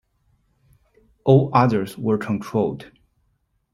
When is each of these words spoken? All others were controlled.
All 1.25 1.51
others 1.53 1.95
were 1.95 2.17
controlled. 2.17 2.91